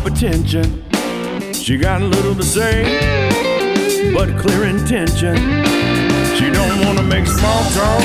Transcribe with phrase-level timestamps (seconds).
[0.00, 0.84] Sharp attention.
[1.52, 5.36] She got a little to say, but clear intention.
[6.36, 8.02] She don't wanna make small talk,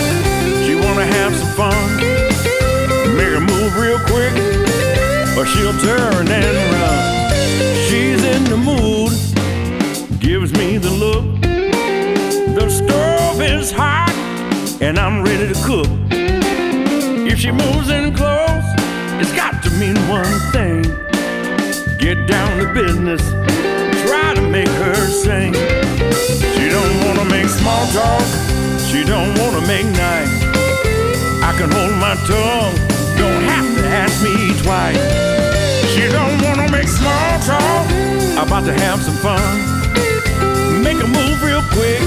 [0.65, 1.97] she wanna have some fun.
[3.15, 4.33] Make a move real quick,
[5.37, 7.31] or she'll turn and run.
[7.87, 9.13] She's in the mood
[10.19, 11.25] gives me the look.
[11.41, 14.13] The stove is hot
[14.81, 15.87] and I'm ready to cook.
[17.31, 18.67] If she moves in close,
[19.21, 20.74] it's got to mean one thing.
[22.05, 23.31] Get down to business,
[24.05, 25.55] try to make her sing.
[26.53, 28.21] She don't wanna make small talk,
[28.77, 30.29] she don't wanna make nice.
[31.41, 32.75] I can hold my tongue,
[33.17, 35.01] don't have to ask me twice.
[35.95, 37.89] She don't wanna make small talk,
[38.37, 40.83] about to have some fun.
[40.83, 42.01] Make a move real quick,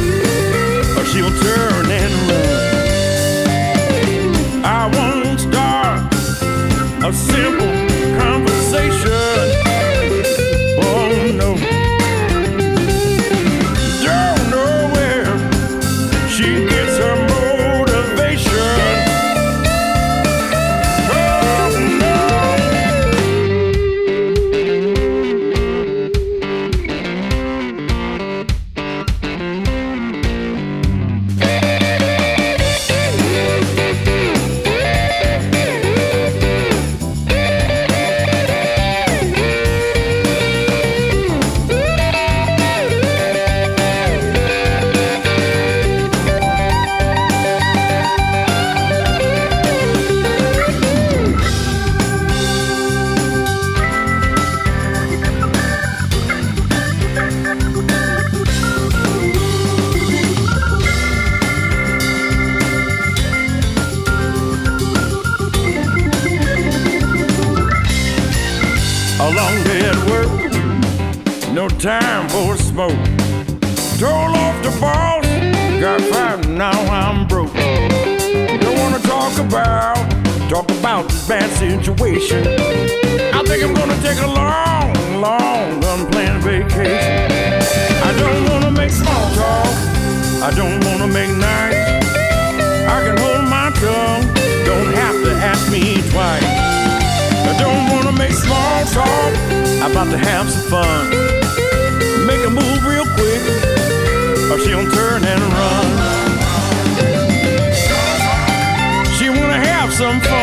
[110.09, 110.38] wanna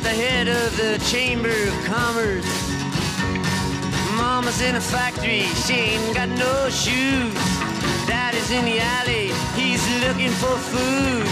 [0.00, 2.46] at the head of the Chamber of Commerce.
[4.16, 7.34] Mama's in a factory, she ain't got no shoes.
[8.06, 11.26] Daddy's in the alley, he's looking for food.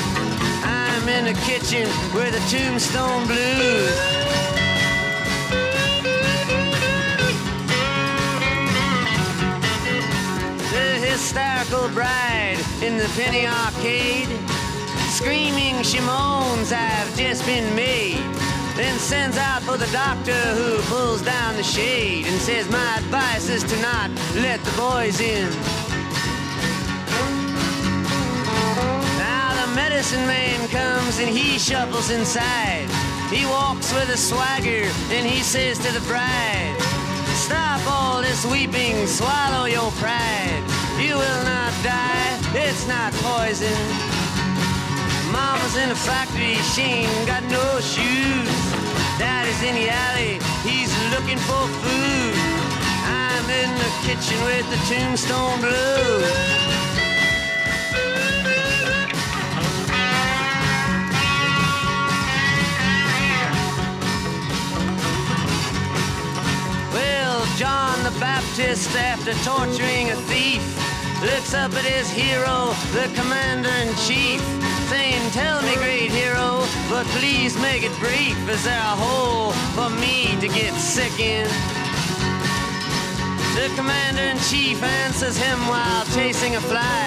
[0.64, 3.96] I'm in the kitchen where the tombstone blues.
[10.72, 14.28] The hysterical bride in the penny arcade.
[15.10, 18.47] Screaming she moans, I've just been made.
[18.78, 23.49] Then sends out for the doctor who pulls down the shade and says, My advice
[23.49, 25.50] is to not let the boys in.
[29.18, 32.87] Now the medicine man comes and he shuffles inside.
[33.35, 36.76] He walks with a swagger and he says to the bride,
[37.35, 40.62] Stop all this weeping, swallow your pride.
[41.02, 44.17] You will not die, it's not poison.
[45.48, 48.52] Mama's in a factory, she ain't got no shoes.
[49.18, 52.34] Daddy's in the alley, he's looking for food.
[53.08, 56.68] I'm in the kitchen with the tombstone blues.
[67.56, 70.62] John the Baptist, after torturing a thief,
[71.22, 74.40] looks up at his hero, the commander in chief,
[74.88, 78.37] saying, Tell me, great hero, but please make it brief.
[78.49, 81.49] Is there a hole for me to get sick in?
[83.54, 87.07] The commander in chief answers him while chasing a fly,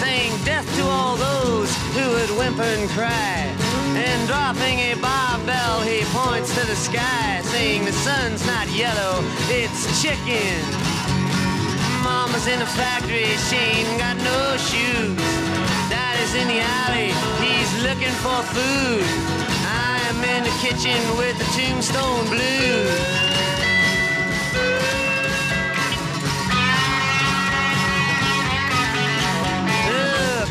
[0.00, 3.50] saying, Death to all those who would whimper and cry.
[3.96, 10.02] And dropping a barbell, he points to the sky, saying, The sun's not yellow, it's
[10.02, 10.62] chicken.
[12.04, 15.45] Mama's in a factory, she ain't got no shoes.
[15.88, 17.12] Daddy's in the alley,
[17.44, 19.04] he's looking for food.
[19.66, 23.36] I'm in the kitchen with the tombstone blues.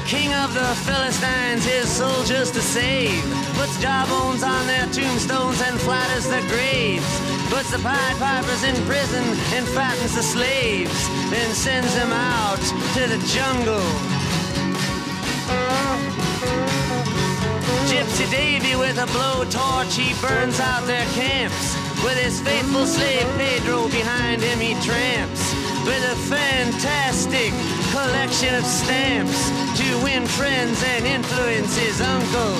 [0.07, 3.23] King of the Philistines, his soldiers to save.
[3.55, 7.09] Puts jawbones on their tombstones and flatters their graves.
[7.49, 9.23] Puts the Pied Pipers in prison
[9.55, 11.09] and fattens the slaves.
[11.31, 12.61] Then sends them out
[12.93, 14.14] to the jungle.
[17.89, 21.75] Gypsy Davy with a blowtorch, he burns out their camps.
[22.03, 25.53] With his faithful slave Pedro behind him, he tramps.
[25.85, 27.53] With a fantastic
[27.91, 29.49] collection of stamps
[29.79, 32.55] to win friends and influence his uncle.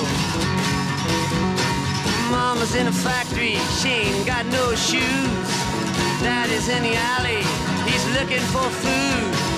[2.30, 5.48] Mama's in a factory, she ain't got no shoes.
[6.22, 7.42] Daddy's in the alley,
[7.88, 9.55] he's looking for food.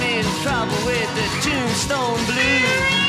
[0.00, 3.00] I'm in trouble with the tombstone blues.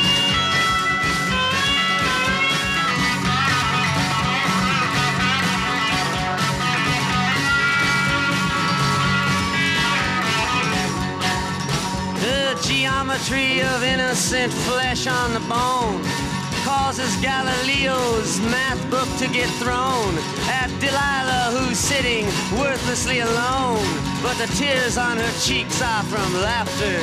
[12.20, 16.31] The geometry of innocent flesh on the bone
[16.72, 20.12] causes Galileo's math book to get thrown
[20.48, 22.24] at Delilah, who's sitting
[22.58, 23.84] worthlessly alone.
[24.24, 27.00] But the tears on her cheeks are from laughter.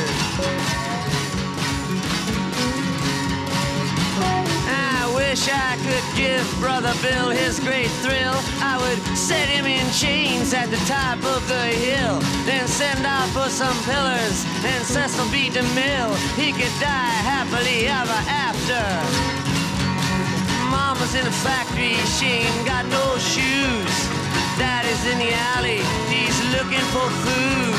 [4.73, 8.37] I wish I could give Brother Bill his great thrill.
[8.65, 13.29] I would set him in chains at the top of the hill, then send out
[13.37, 15.51] for some pillars and Cecil B.
[15.51, 16.17] DeMille.
[16.41, 19.38] He could die happily ever after.
[21.15, 23.95] In the factory, she ain't got no shoes.
[24.59, 25.81] Daddy's in the alley,
[26.13, 27.75] he's looking for food.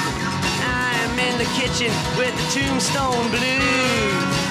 [0.65, 4.48] I'm in the kitchen with the tombstone blues.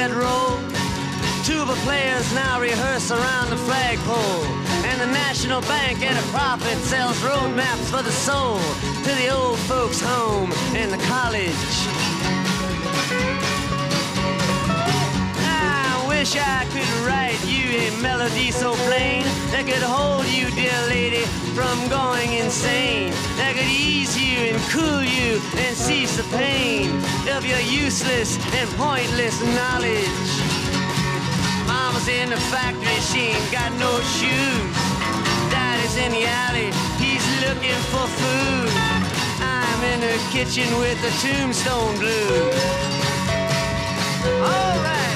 [0.00, 0.58] Unwrapped a bedroll.
[1.44, 4.44] Tuba players now rehearse around the flagpole.
[4.84, 8.58] And the National Bank at a profit sells road maps for the soul
[9.04, 11.99] to the old folks' home and the college.
[16.32, 21.24] Wish I could write you a melody so plain that could hold you, dear lady,
[21.54, 23.10] from going insane.
[23.36, 26.90] That could ease you and cool you and cease the pain
[27.34, 30.30] of your useless and pointless knowledge.
[31.66, 34.70] Mama's in the factory, she ain't got no shoes.
[35.50, 36.70] neighbor's in the alley,
[37.02, 38.70] he's looking for food.
[39.42, 42.54] I'm in the kitchen with the tombstone blues.
[44.46, 45.09] All right.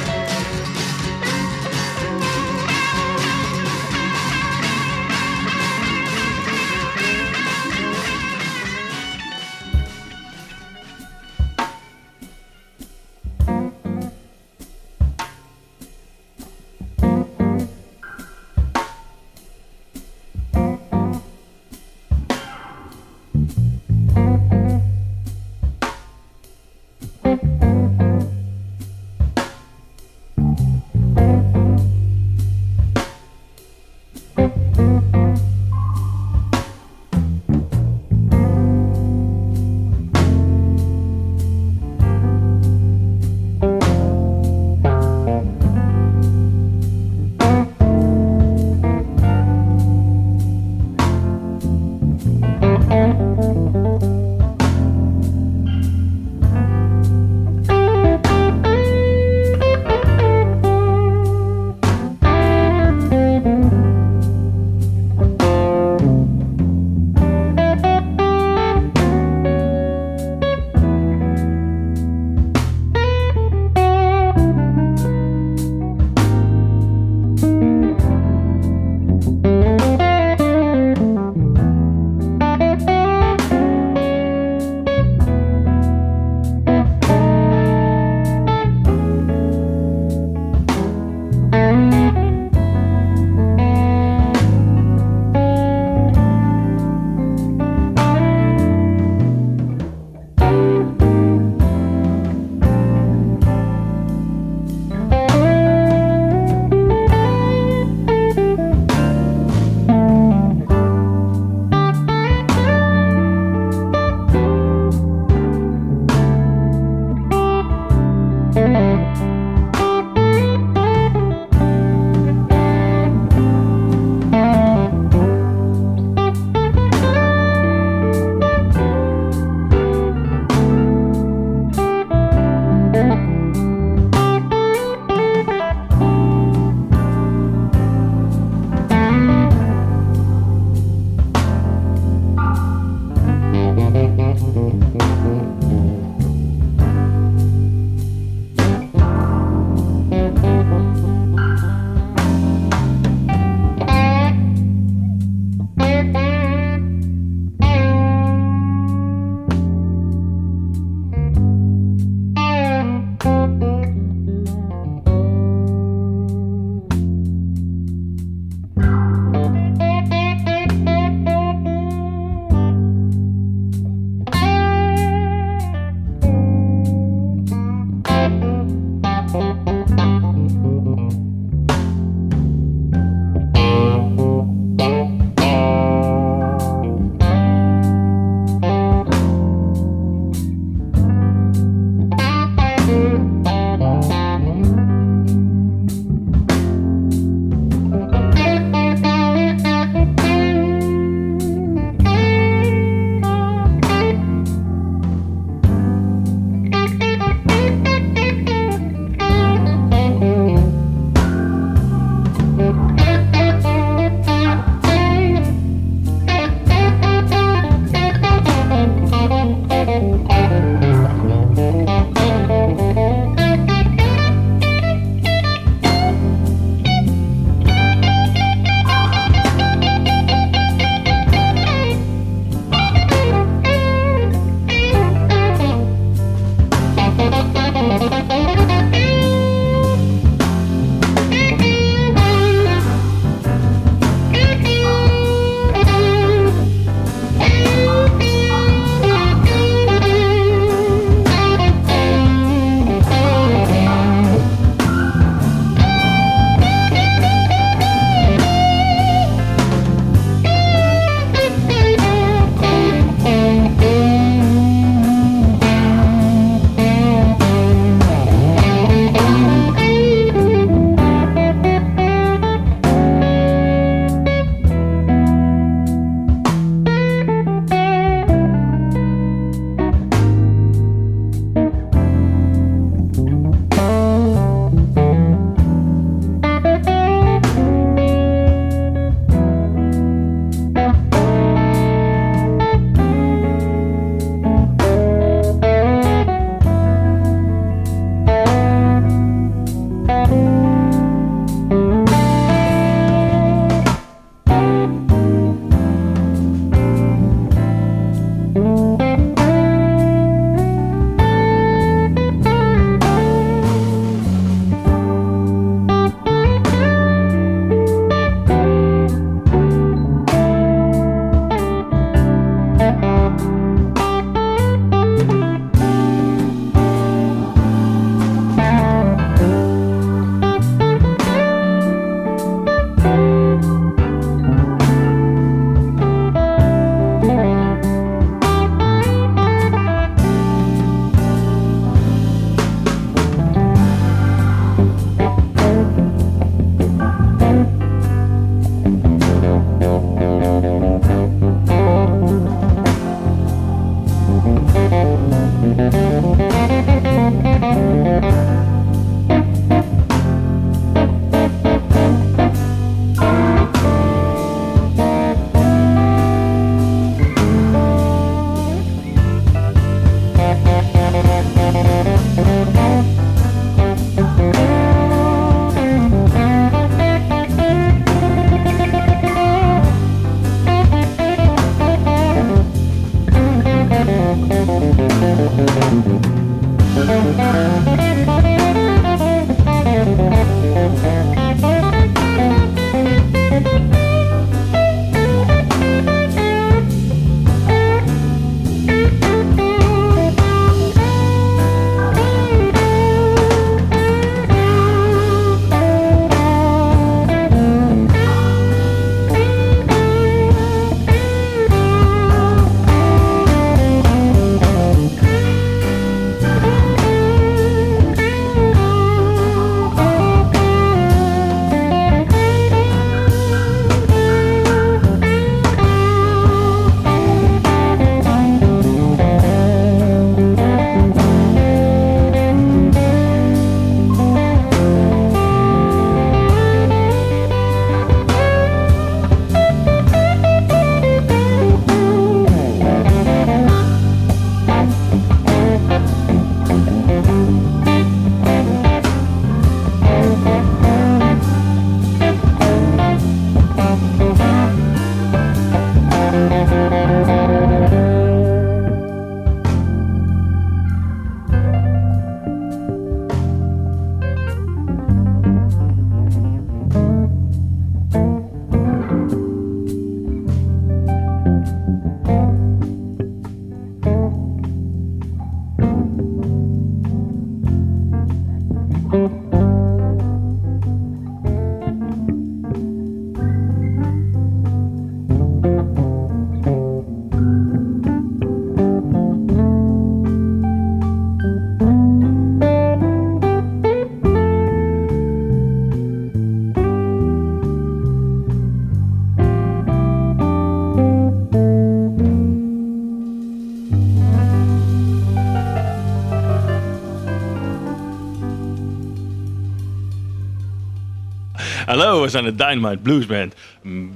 [512.35, 513.55] Zijn de Dynamite Blues Band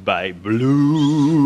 [0.05, 1.38] bij Blue.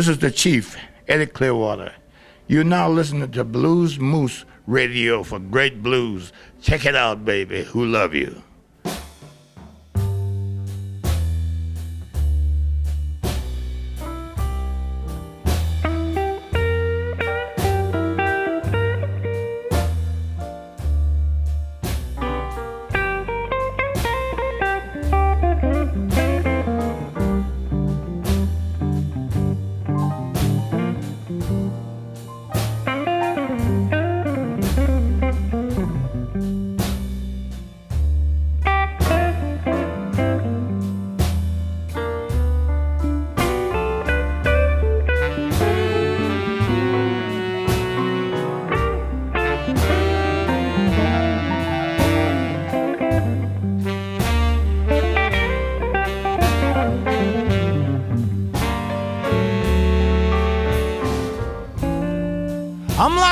[0.00, 1.92] This is the Chief, Eddy Clearwater.
[2.48, 6.32] You're now listening to Blues Moose Radio for great blues.
[6.62, 7.64] Check it out, baby.
[7.64, 8.42] Who love you?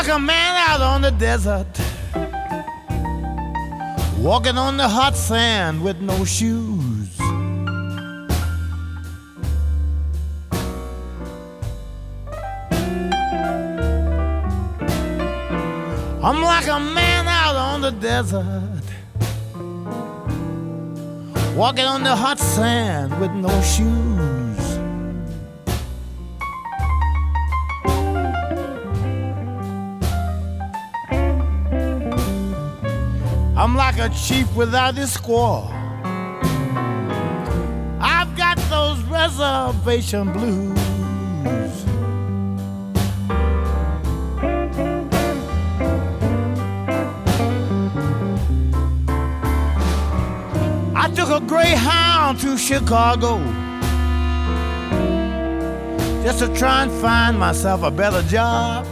[0.09, 1.67] Like a man out on the desert,
[4.19, 7.21] walking on the hot sand with no shoes.
[16.23, 18.85] I'm like a man out on the desert,
[21.55, 24.38] walking on the hot sand with no shoes.
[34.09, 35.71] A chief without his squaw.
[38.01, 40.79] I've got those reservation blues.
[50.95, 53.39] I took a Greyhound to Chicago
[56.23, 58.87] just to try and find myself a better job.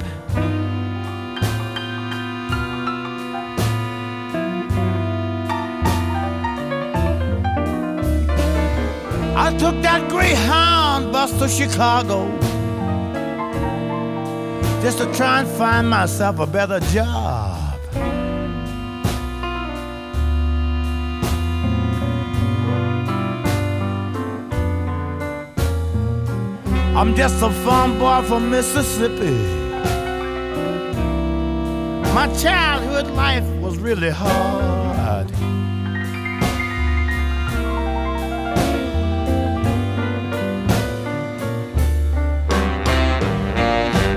[9.38, 12.26] I took that Greyhound bus to Chicago
[14.80, 17.78] just to try and find myself a better job.
[26.96, 29.36] I'm just a farm boy from Mississippi.
[32.14, 35.30] My childhood life was really hard.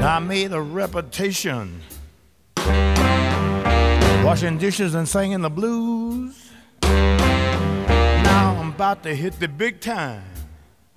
[0.02, 1.82] I made a reputation
[4.24, 6.52] washing dishes and singing the blues.
[6.84, 10.24] Now I'm about to hit the big time.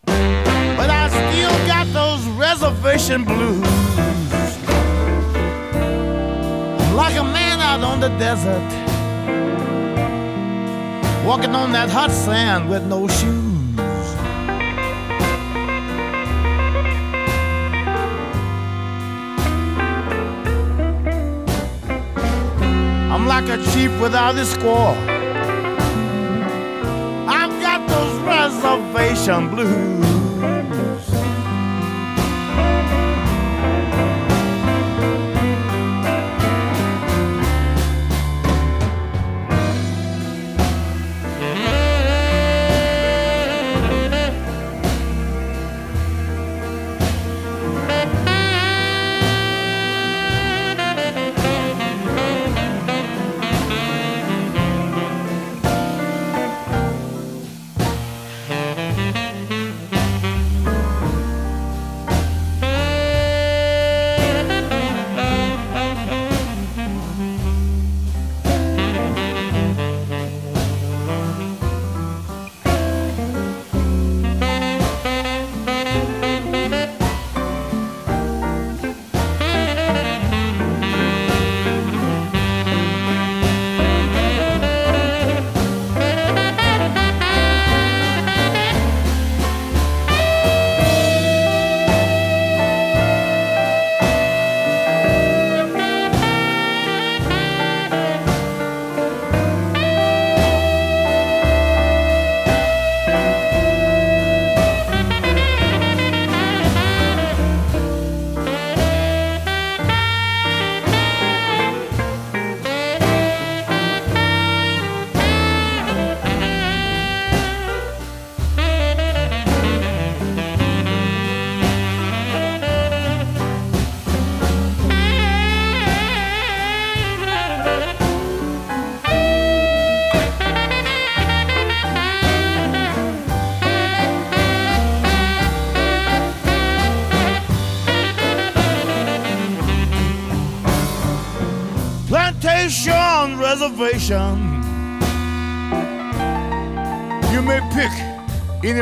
[0.04, 3.66] But I still got those reservation blues.
[6.80, 8.62] I'm like a man out on the desert,
[11.26, 13.51] walking on that hot sand with no shoes.
[23.22, 24.96] I'm like a chief without a squaw.
[27.28, 30.11] I've got those reservation blues.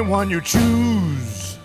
[0.01, 1.59] Anyone you choose.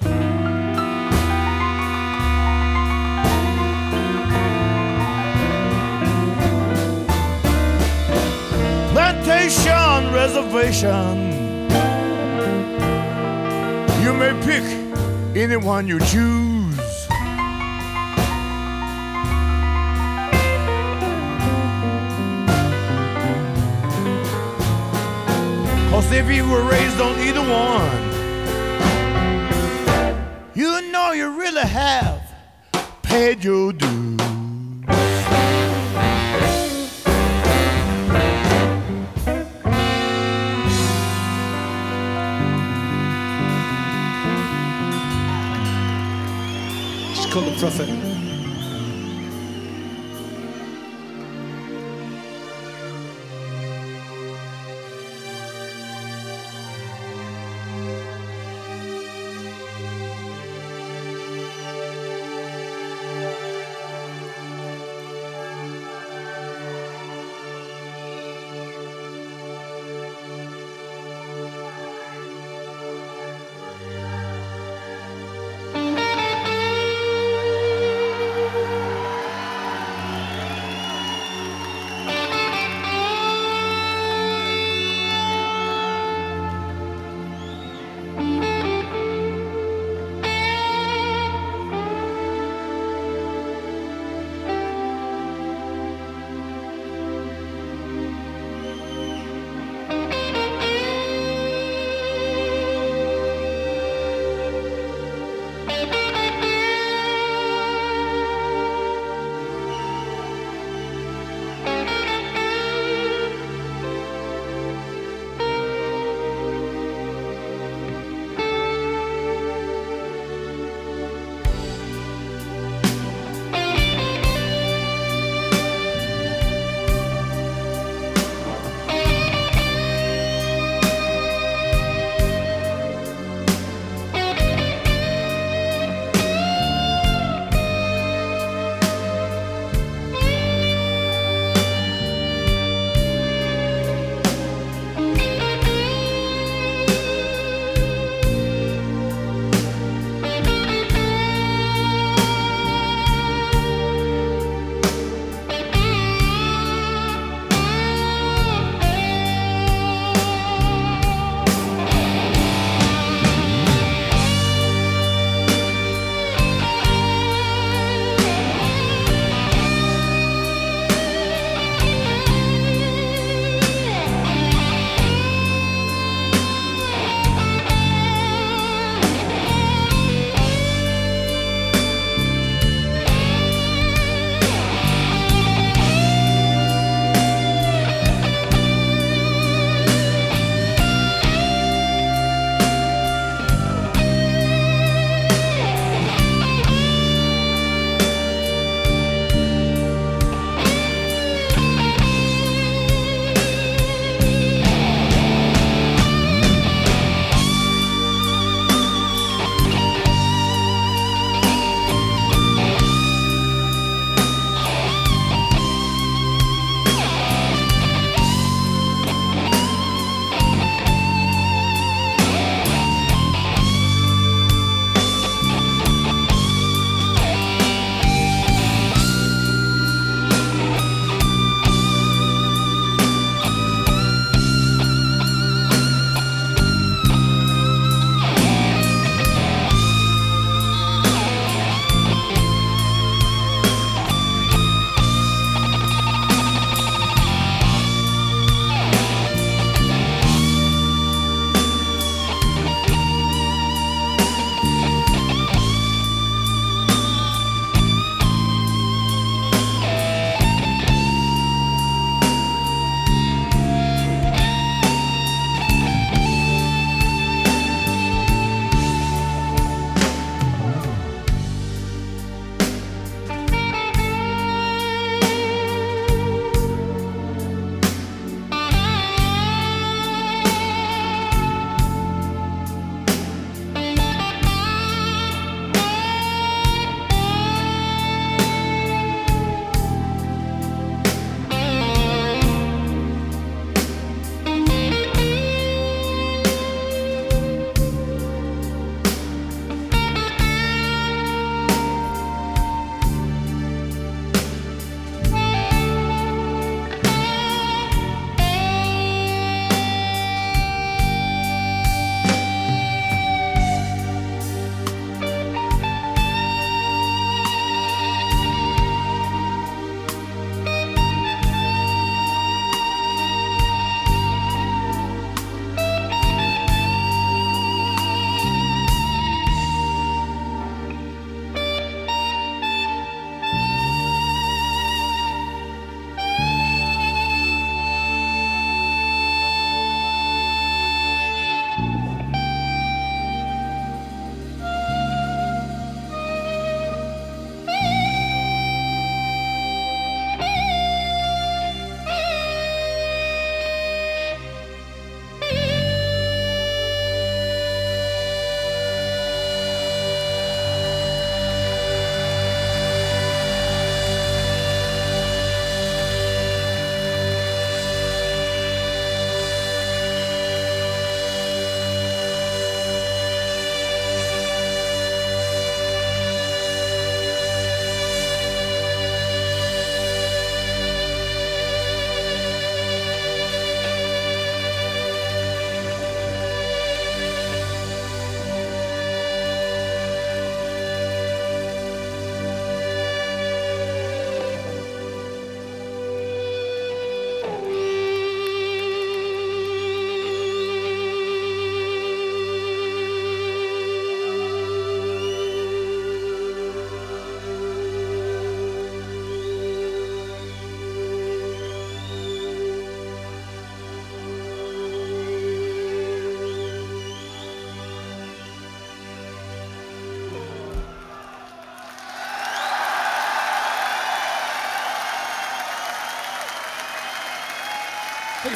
[8.92, 11.32] Plantation reservation.
[14.04, 14.66] You may pick
[15.38, 17.08] anyone you choose.
[25.90, 28.15] Cause if you were raised on either one,
[33.16, 34.20] paid your dues.
[47.12, 48.15] It's called the prophet.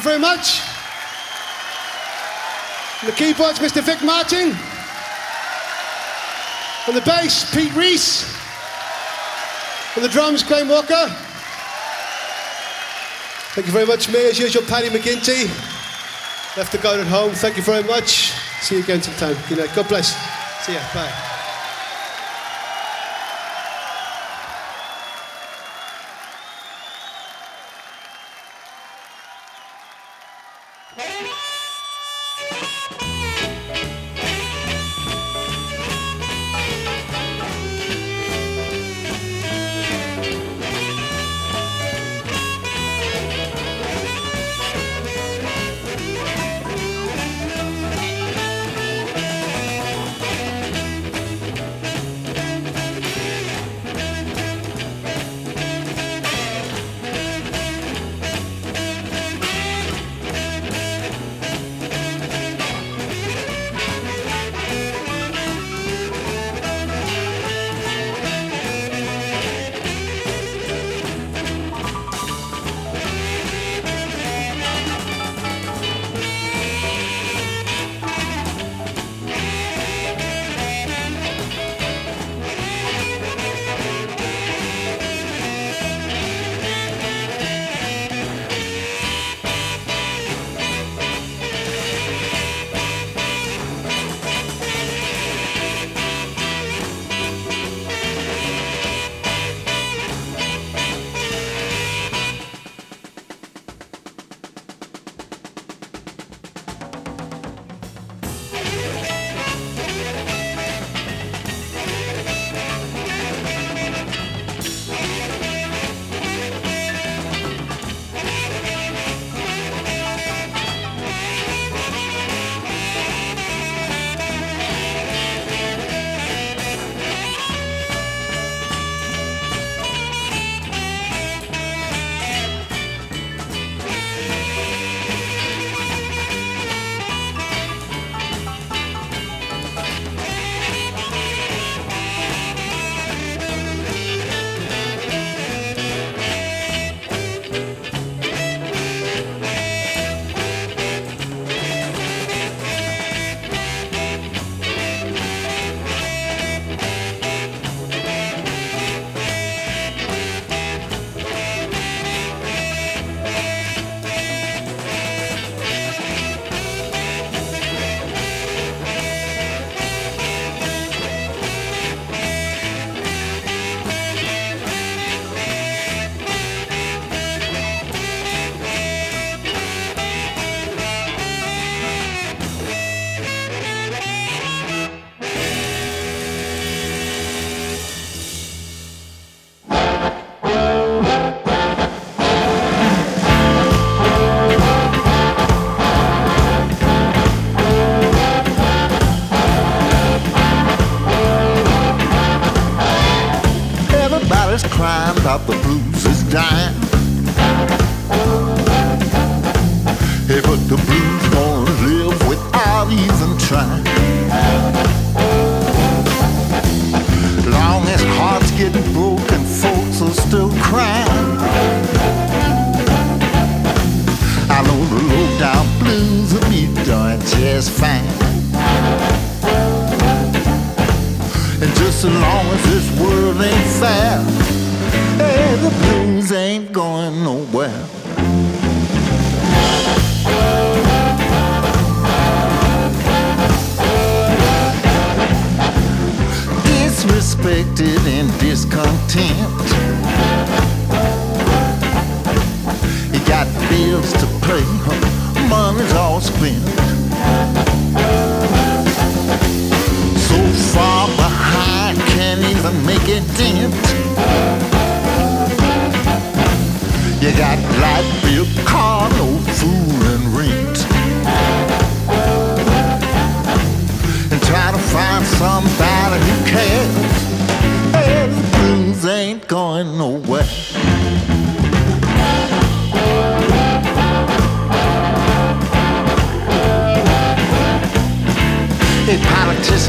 [0.04, 0.60] you very much.
[3.02, 3.82] On the keyboards, Mr.
[3.82, 4.54] Vic Martin.
[6.88, 8.24] On the bass, Pete Reese.
[9.96, 11.06] On the drums, Graham Walker.
[13.54, 14.26] Thank you very much, me.
[14.26, 15.48] As usual, Paddy McGinty.
[16.56, 17.32] Left the goat at home.
[17.32, 18.32] Thank you very much.
[18.60, 19.36] See you again sometime.
[19.48, 19.70] Good night.
[19.74, 20.14] God bless.
[20.64, 20.80] See ya.
[20.94, 21.29] Bye.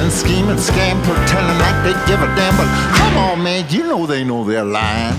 [0.01, 2.57] and scheme and scam, pretending like they give a damn.
[2.57, 5.15] But come on, man, you know they know they're lying.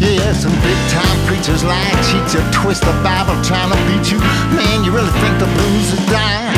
[0.00, 4.18] Yeah, some big time preachers lie, cheat you, twist the Bible, trying to beat you.
[4.56, 6.48] Man, you really think the blues are dying?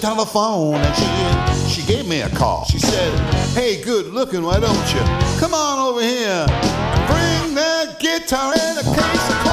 [0.00, 2.64] The telephone and she she gave me a call.
[2.64, 3.12] She said,
[3.54, 5.00] "Hey, good looking, why don't you
[5.38, 6.46] come on over here
[7.06, 9.49] bring that guitar and a case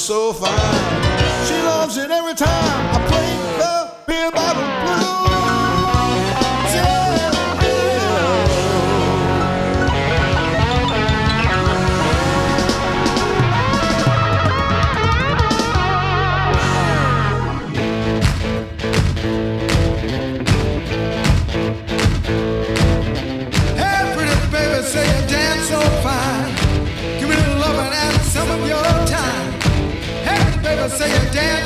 [0.00, 1.46] so fine.
[1.46, 2.59] She loves it every time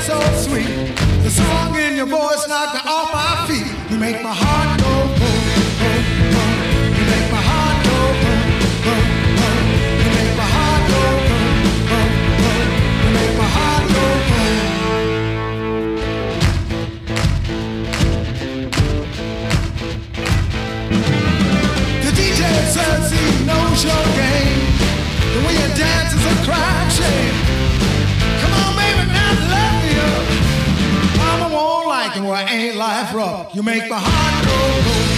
[0.04, 0.68] so sweet.
[1.24, 3.72] The song in your voice knocked me off my feet.
[3.90, 5.40] You make my heart go boom,
[5.80, 6.56] boom, boom.
[6.98, 8.44] You make my heart go boom,
[8.84, 9.04] boom,
[9.38, 9.64] boom.
[10.04, 11.52] You make my heart go boom,
[11.88, 12.68] boom, boom.
[13.02, 14.60] You make my heart go boom.
[22.04, 22.42] The DJ
[22.76, 24.60] says he knows your game.
[25.32, 27.33] The way you dance is a crime shame.
[32.42, 33.54] Ain't life rough.
[33.54, 35.13] You make my heart go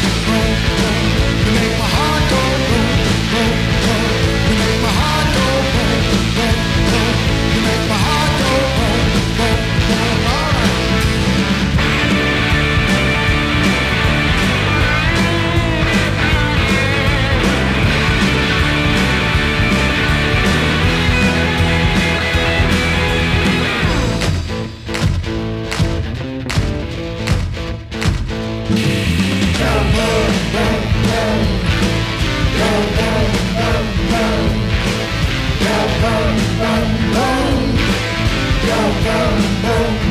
[39.67, 40.06] Hey,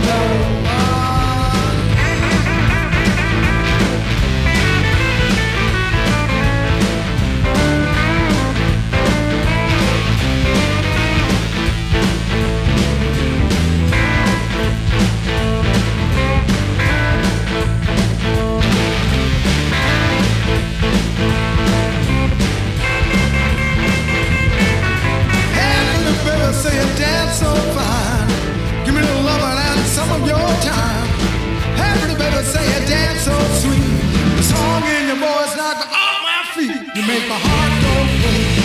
[33.62, 33.86] sweet.
[34.38, 36.82] The song in your voice knocked off oh, my feet.
[36.96, 38.65] You make my heart go boom,